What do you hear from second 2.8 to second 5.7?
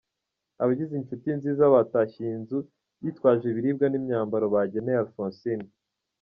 bitwaje ibiribwa n’imyambaro bageneye Alphonsine.